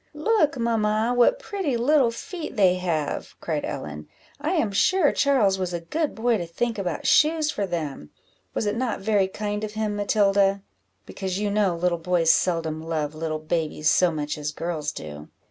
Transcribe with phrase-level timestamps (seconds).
[0.15, 1.13] "Look, mamma!
[1.15, 4.07] what pretty little feet they have," cried Ellen;
[4.39, 8.09] "I am sure Charles was a good boy to think about shoes for them
[8.55, 10.63] was it not very kind of him, Matilda?
[11.05, 15.29] because you know little boys seldom love little babies so much as girls do."